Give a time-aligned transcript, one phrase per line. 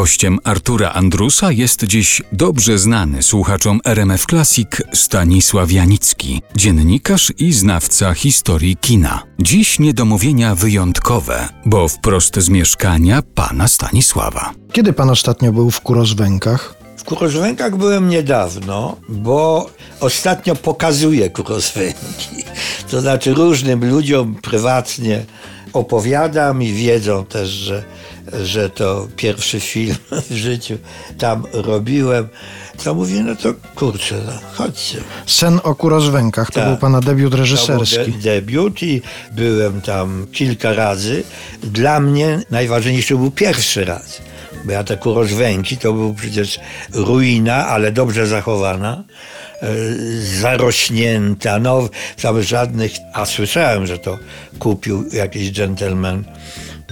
[0.00, 8.14] Gościem Artura Andrusa jest dziś dobrze znany słuchaczom RMF Classic Stanisław Janicki, dziennikarz i znawca
[8.14, 9.22] historii kina.
[9.38, 14.52] Dziś niedomówienia wyjątkowe, bo wprost z mieszkania pana Stanisława.
[14.72, 16.74] Kiedy pan ostatnio był w Kurozwękach?
[16.96, 19.70] W Kurozwękach byłem niedawno, bo
[20.00, 22.44] ostatnio pokazuję Kurozwęki.
[22.90, 25.24] To znaczy różnym ludziom prywatnie
[25.72, 27.82] opowiadam i wiedzą też, że,
[28.44, 29.96] że to pierwszy film
[30.30, 30.78] w życiu
[31.18, 32.28] tam robiłem.
[32.84, 34.98] To mówię, no to kurczę, no, chodźcie.
[35.26, 36.68] Sen o Kurozwękach to Tak.
[36.68, 38.12] był pana debiut To był reżyserski.
[38.12, 41.22] de- debiut i byłem tam kilka razy.
[41.62, 44.20] Dla mnie najważniejszy był pierwszy raz.
[44.64, 46.60] Bo ja te kurozwęki to był przecież
[46.92, 49.04] ruina, ale dobrze zachowana,
[50.40, 51.88] zarośnięta, no
[52.22, 54.18] tam żadnych, a słyszałem, że to
[54.58, 56.24] kupił jakiś dżentelmen.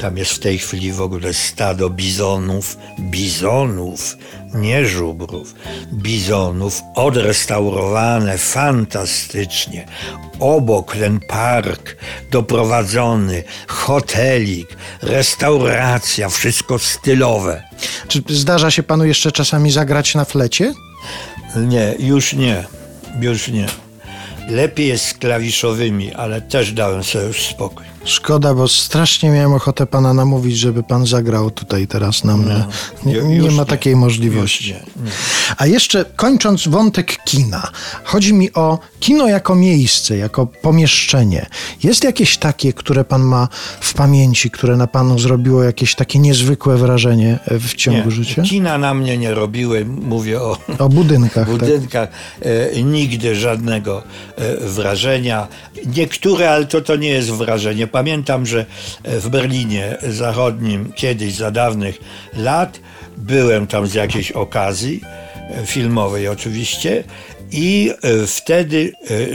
[0.00, 4.16] Tam jest w tej chwili w ogóle stado bizonów, bizonów,
[4.54, 5.54] nie żubrów,
[5.92, 9.86] bizonów, odrestaurowane fantastycznie.
[10.40, 11.96] Obok ten park
[12.30, 17.62] doprowadzony, hotelik, restauracja, wszystko stylowe.
[18.08, 20.74] Czy zdarza się panu jeszcze czasami zagrać na flecie?
[21.56, 22.64] Nie, już nie,
[23.20, 23.66] już nie.
[24.48, 27.84] Lepiej jest z klawiszowymi, ale też dałem sobie już spokój.
[28.12, 32.64] Szkoda, bo strasznie miałem ochotę pana namówić, żeby pan zagrał tutaj teraz na mnie.
[33.06, 33.66] Nie, Ju- nie już ma nie.
[33.68, 34.70] takiej możliwości.
[34.70, 35.10] Już nie, nie.
[35.56, 37.70] A jeszcze kończąc wątek kina,
[38.04, 41.46] chodzi mi o kino jako miejsce, jako pomieszczenie.
[41.82, 43.48] Jest jakieś takie, które pan ma
[43.80, 48.42] w pamięci, które na panu zrobiło jakieś takie niezwykłe wrażenie e, w ciągu Nie, życia?
[48.42, 51.58] Kina na mnie nie robiły, mówię o O budynkach, tak?
[51.58, 52.08] budynkach,
[52.42, 54.02] e, nigdy żadnego
[54.36, 55.48] e, wrażenia.
[55.96, 57.86] Niektóre, ale to, to nie jest wrażenie.
[57.98, 58.66] Pamiętam, że
[59.02, 61.98] e, w Berlinie Zachodnim kiedyś, za dawnych
[62.36, 62.80] lat,
[63.16, 65.00] byłem tam z jakiejś okazji,
[65.50, 67.04] e, filmowej oczywiście,
[67.52, 68.92] i e, wtedy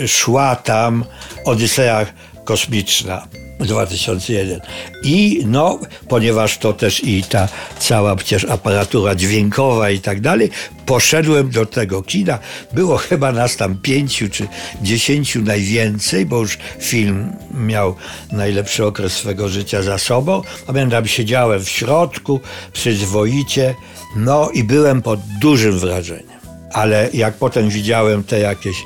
[0.07, 1.05] szła tam
[1.45, 2.05] Odyseja
[2.43, 3.27] Kosmiczna.
[3.65, 4.59] 2001.
[5.03, 7.47] I no, ponieważ to też i ta
[7.79, 10.49] cała przecież aparatura dźwiękowa i tak dalej,
[10.85, 12.39] poszedłem do tego kina.
[12.73, 14.47] Było chyba nas tam pięciu czy
[14.81, 17.95] dziesięciu najwięcej, bo już film miał
[18.31, 20.41] najlepszy okres swego życia za sobą.
[20.67, 22.39] Pamiętam, siedziałem w środku,
[22.73, 23.75] przyzwoicie,
[24.15, 26.39] no i byłem pod dużym wrażeniem.
[26.73, 28.77] Ale jak potem widziałem te jakieś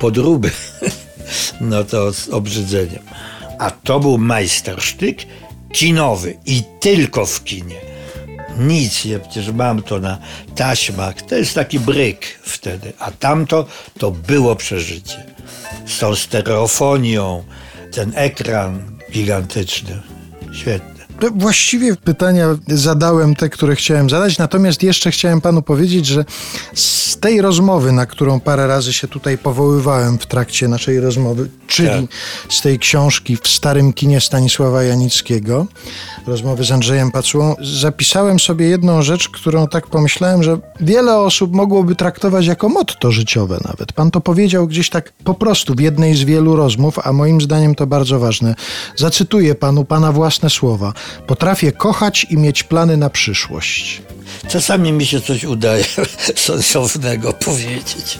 [0.00, 0.50] podróby,
[1.60, 3.02] no to z obrzydzeniem.
[3.58, 5.18] A to był majstersztyk
[5.72, 7.80] kinowy i tylko w kinie.
[8.58, 10.18] Nic, ja przecież mam to na
[10.54, 11.22] taśmach.
[11.22, 12.92] To jest taki bryk wtedy.
[12.98, 13.66] A tamto
[13.98, 15.26] to było przeżycie.
[15.86, 17.44] Z tą stereofonią,
[17.92, 20.02] ten ekran gigantyczny.
[20.52, 20.95] Świetne.
[21.22, 26.24] No, Właściwie pytania zadałem te, które chciałem zadać, natomiast jeszcze chciałem panu powiedzieć, że
[26.74, 31.88] z tej rozmowy, na którą parę razy się tutaj powoływałem w trakcie naszej rozmowy, czyli
[31.88, 32.52] Tak.
[32.52, 35.66] z tej książki w starym kinie Stanisława Janickiego,
[36.26, 41.94] rozmowy z Andrzejem Pacułą, zapisałem sobie jedną rzecz, którą tak pomyślałem, że wiele osób mogłoby
[41.94, 43.92] traktować jako motto życiowe nawet.
[43.92, 47.74] Pan to powiedział gdzieś tak po prostu w jednej z wielu rozmów, a moim zdaniem
[47.74, 48.54] to bardzo ważne.
[48.96, 50.92] Zacytuję panu pana własne słowa.
[51.26, 54.02] Potrafię kochać i mieć plany na przyszłość.
[54.48, 55.84] Czasami mi się coś udaje
[56.36, 58.18] sensownego powiedzieć.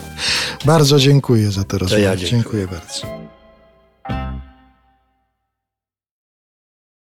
[0.65, 2.03] Bardzo dziękuję za tę rozmowę.
[2.03, 2.43] ja dziękuję.
[2.43, 3.36] dziękuję bardzo.